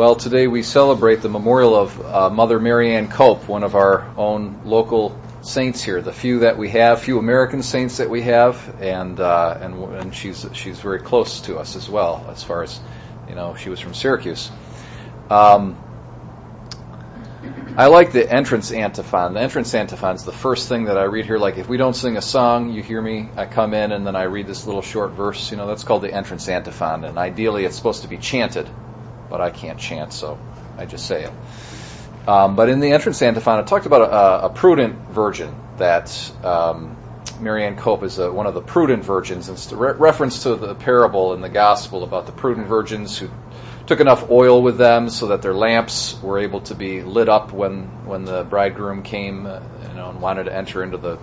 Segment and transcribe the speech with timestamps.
[0.00, 4.62] Well, today we celebrate the memorial of uh, Mother Marianne Cope, one of our own
[4.64, 6.00] local saints here.
[6.00, 10.14] The few that we have, few American saints that we have, and uh, and and
[10.14, 12.80] she's she's very close to us as well, as far as
[13.28, 13.56] you know.
[13.56, 14.50] She was from Syracuse.
[15.28, 15.76] Um,
[17.76, 19.34] I like the entrance antiphon.
[19.34, 21.36] The entrance antiphon is the first thing that I read here.
[21.36, 24.16] Like if we don't sing a song, you hear me, I come in and then
[24.16, 25.50] I read this little short verse.
[25.50, 27.04] You know, that's called the entrance antiphon.
[27.04, 28.66] And ideally it's supposed to be chanted,
[29.30, 30.38] but I can't chant, so
[30.76, 31.32] I just say it.
[32.28, 36.96] Um, but in the entrance antiphon, it talked about a, a prudent virgin that um,
[37.40, 39.48] Marianne Cope is a, one of the prudent virgins.
[39.48, 43.30] It's a re- reference to the parable in the gospel about the prudent virgins who
[43.86, 47.52] took enough oil with them so that their lamps were able to be lit up
[47.52, 51.18] when when the bridegroom came, uh, you know, and wanted to enter into the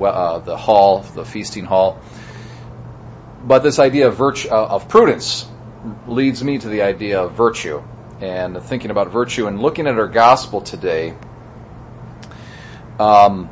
[0.00, 2.00] uh, the hall, the feasting hall.
[3.42, 5.48] But this idea of virtue uh, of prudence
[6.06, 7.82] leads me to the idea of virtue
[8.20, 11.14] and thinking about virtue and looking at our gospel today.
[12.98, 13.48] Um,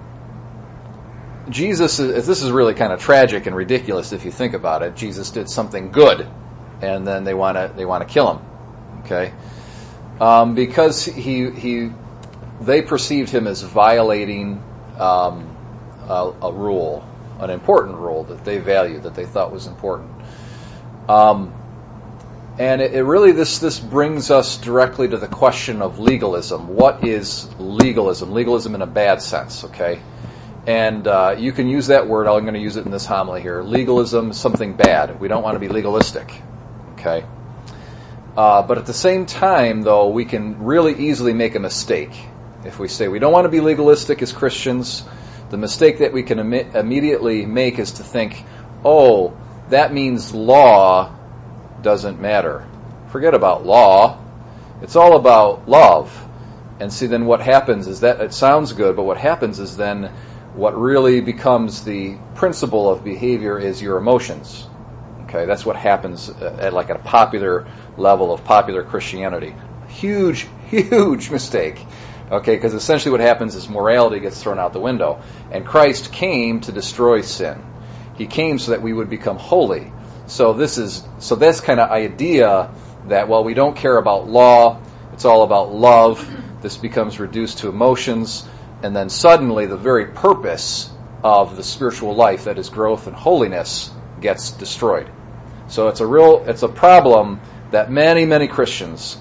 [1.49, 4.97] Jesus, this is really kind of tragic and ridiculous if you think about it.
[4.97, 6.27] Jesus did something good
[6.83, 8.47] and then they want to they want to kill him.
[9.01, 9.33] Okay,
[10.21, 11.91] um, because he he
[12.61, 14.63] they perceived him as violating
[14.99, 15.57] um,
[16.09, 17.07] a, a, rule,
[17.39, 20.11] an important rule that they valued, that they thought was important.
[21.09, 21.53] Um,
[22.59, 26.69] and it, it, really this this brings us directly to the question of legalism.
[26.69, 28.33] What is legalism?
[28.33, 30.01] Legalism in a bad sense, okay?
[30.67, 32.27] And uh, you can use that word.
[32.27, 33.63] I'm going to use it in this homily here.
[33.63, 35.21] Legalism, something bad.
[35.21, 36.33] We don't want to be legalistic.
[36.95, 37.25] Okay?
[38.37, 42.11] Uh, but at the same time, though, we can really easily make a mistake.
[42.65, 45.05] If we say we don't want to be legalistic as Christians,
[45.51, 48.45] the mistake that we can Im- immediately make is to think,
[48.85, 51.16] oh, that means law
[51.83, 52.67] doesn't matter.
[53.09, 54.19] Forget about law.
[54.83, 56.27] It's all about love.
[56.81, 60.13] And see, then what happens is that it sounds good, but what happens is then
[60.55, 64.67] what really becomes the principle of behavior is your emotions.
[65.25, 67.67] Okay, that's what happens at like at a popular
[67.97, 69.55] level of popular Christianity.
[69.89, 71.85] Huge, huge mistake.
[72.31, 75.23] Okay, because essentially what happens is morality gets thrown out the window.
[75.51, 77.63] And Christ came to destroy sin.
[78.17, 79.93] He came so that we would become holy.
[80.27, 82.71] So this is so this kind of idea
[83.07, 84.81] that while we don't care about law,
[85.13, 86.29] it's all about love.
[86.63, 88.47] This becomes reduced to emotions,
[88.83, 90.91] and then suddenly the very purpose
[91.23, 95.09] of the spiritual life, that is growth and holiness, gets destroyed.
[95.69, 99.17] So it's a real, it's a problem that many, many Christians,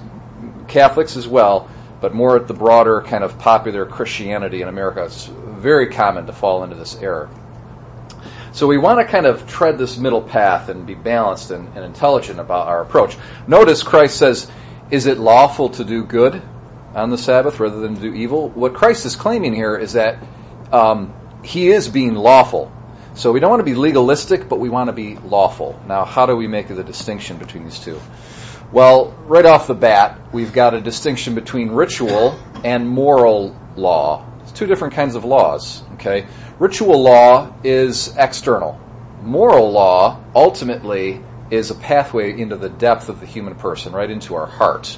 [0.67, 1.69] Catholics as well,
[2.01, 6.33] but more at the broader kind of popular Christianity in America, it's very common to
[6.33, 7.29] fall into this error.
[8.55, 11.83] So we want to kind of tread this middle path and be balanced and, and
[11.83, 13.17] intelligent about our approach.
[13.47, 14.49] Notice Christ says,
[14.89, 16.41] is it lawful to do good
[16.93, 18.47] on the Sabbath rather than to do evil?
[18.47, 20.19] What Christ is claiming here is that
[20.71, 21.13] um,
[21.43, 22.71] he is being lawful.
[23.15, 25.77] So we don't want to be legalistic, but we want to be lawful.
[25.85, 27.99] Now, how do we make the distinction between these two?
[28.71, 34.25] Well, right off the bat, we've got a distinction between ritual and moral law.
[34.45, 36.27] It's two different kinds of laws, okay?
[36.59, 38.79] Ritual law is external.
[39.21, 41.19] Moral law, ultimately,
[41.49, 44.97] is a pathway into the depth of the human person, right into our heart,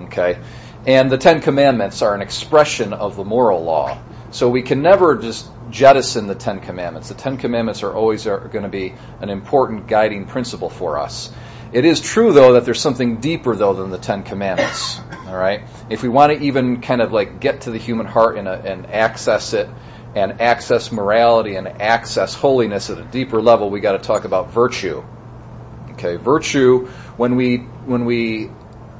[0.00, 0.38] okay?
[0.86, 3.98] And the Ten Commandments are an expression of the moral law.
[4.30, 7.08] So we can never just jettison the Ten Commandments.
[7.08, 11.30] The Ten Commandments are always going to be an important guiding principle for us.
[11.72, 15.00] It is true, though, that there's something deeper, though, than the Ten Commandments.
[15.26, 15.62] All right?
[15.90, 18.86] If we want to even kind of like get to the human heart and, and
[18.86, 19.68] access it,
[20.14, 24.50] and access morality and access holiness at a deeper level, we got to talk about
[24.50, 25.04] virtue.
[25.90, 26.86] Okay, virtue.
[27.16, 28.50] When we when we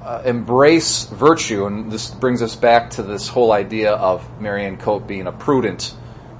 [0.02, 5.06] uh, embrace virtue, and this brings us back to this whole idea of Marianne Cope
[5.06, 5.94] being a prudent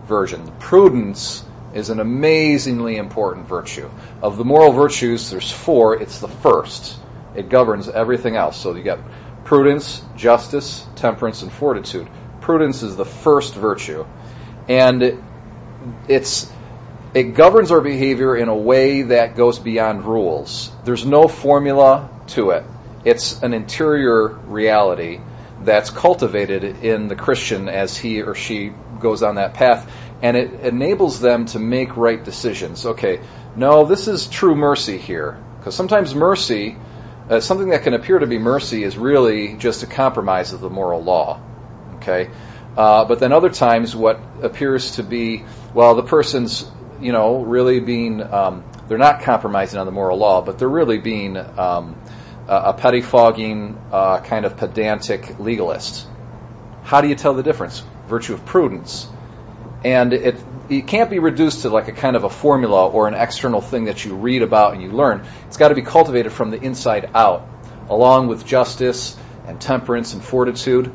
[0.05, 0.53] version.
[0.59, 1.43] Prudence
[1.77, 3.91] is an amazingly important virtue.
[4.23, 6.01] Of the moral virtues, there's four.
[6.01, 6.99] It's the first.
[7.35, 8.57] It governs everything else.
[8.57, 8.99] So you got
[9.45, 12.09] prudence, justice, temperance, and fortitude.
[12.41, 14.07] Prudence is the first virtue.
[14.69, 15.23] And
[16.09, 16.51] it's
[17.13, 20.71] it governs our behavior in a way that goes beyond rules.
[20.85, 22.65] There's no formula to it.
[23.05, 25.21] It's an interior reality
[25.63, 29.91] that's cultivated in the Christian as he or she goes on that path,
[30.23, 32.87] and it enables them to make right decisions.
[32.87, 33.21] Okay,
[33.55, 36.77] no, this is true mercy here, because sometimes mercy,
[37.29, 40.71] uh, something that can appear to be mercy, is really just a compromise of the
[40.71, 41.41] moral law.
[41.97, 42.31] Okay,
[42.77, 46.71] uh, but then other times, what appears to be, well, the person's,
[47.01, 50.99] you know, really being, um, they're not compromising on the moral law, but they're really
[50.99, 52.01] being um,
[52.49, 56.07] a pettifogging, uh, kind of pedantic legalist.
[56.85, 57.83] How do you tell the difference?
[58.07, 59.09] Virtue of prudence.
[59.87, 60.35] And it,
[60.69, 63.85] it can't be reduced to like a kind of a formula or an external thing
[63.85, 65.25] that you read about and you learn.
[65.47, 67.49] It's got to be cultivated from the inside out,
[67.89, 69.17] along with justice
[69.47, 70.93] and temperance and fortitude.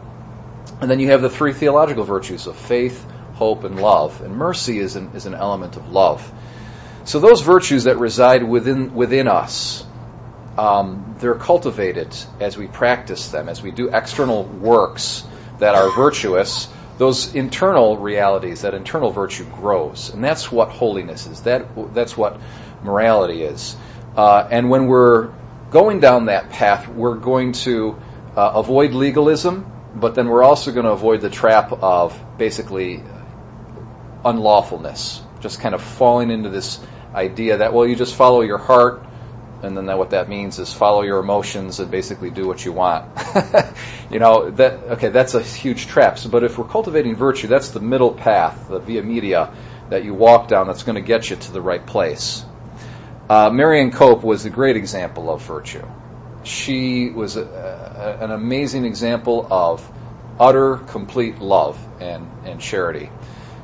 [0.82, 3.02] And then you have the three theological virtues of faith,
[3.36, 4.20] hope, and love.
[4.20, 6.30] And mercy is an, is an element of love.
[7.06, 9.86] So those virtues that reside within, within us,
[10.58, 15.24] um, they're cultivated as we practice them, as we do external works
[15.60, 16.68] that are virtuous.
[17.01, 21.42] Those internal realities, that internal virtue grows, and that's what holiness is.
[21.42, 22.39] That that's what
[22.83, 23.75] morality is.
[24.15, 25.31] Uh, and when we're
[25.71, 28.00] going down that path, we're going to
[28.36, 29.65] uh, avoid legalism,
[29.95, 33.01] but then we're also going to avoid the trap of basically
[34.24, 36.80] unlawfulness, just kind of falling into this
[37.15, 39.03] idea that well, you just follow your heart
[39.63, 42.72] and then that, what that means is follow your emotions and basically do what you
[42.72, 43.06] want.
[44.12, 46.18] you know that okay, that's a huge trap.
[46.18, 49.54] So, but if we're cultivating virtue, that's the middle path, the via media
[49.90, 50.68] that you walk down.
[50.68, 52.44] That's going to get you to the right place.
[53.30, 55.86] Uh, Marianne Cope was a great example of virtue.
[56.44, 59.90] She was a, a, an amazing example of
[60.40, 63.10] utter, complete love and, and charity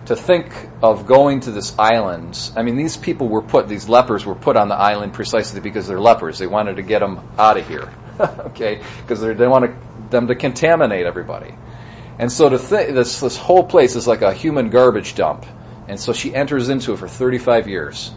[0.07, 2.51] to think of going to this island.
[2.56, 5.86] I mean, these people were put, these lepers were put on the island precisely because
[5.86, 6.39] they're lepers.
[6.39, 8.81] They wanted to get them out of here, okay?
[9.01, 11.54] Because they want them to contaminate everybody.
[12.19, 15.45] And so to think, this, this whole place is like a human garbage dump.
[15.89, 18.12] And so she enters into it for 35 years.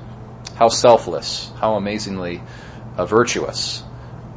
[0.55, 2.41] How selfless, how amazingly
[2.97, 3.83] uh, virtuous.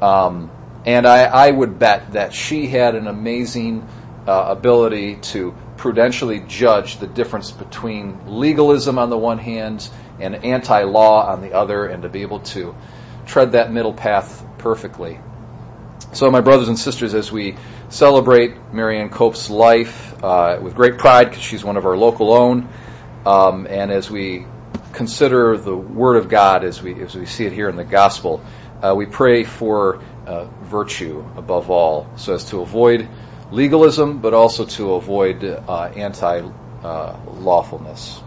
[0.02, 0.52] Um,
[0.86, 3.88] and I, I would bet that she had an amazing
[4.28, 9.90] uh, ability to prudentially judge the difference between legalism on the one hand
[10.20, 12.76] and anti law on the other, and to be able to
[13.26, 15.20] tread that middle path perfectly.
[16.14, 17.56] So, my brothers and sisters, as we
[17.90, 22.70] celebrate Marianne Cope's life uh, with great pride, because she's one of our local own,
[23.26, 24.46] um, and as we
[24.94, 28.44] consider the Word of God as we as we see it here in the Gospel,
[28.82, 33.08] uh, we pray for uh, virtue above all, so as to avoid
[33.54, 36.42] legalism, but also to avoid uh, anti
[36.84, 38.23] uh, lawfulness.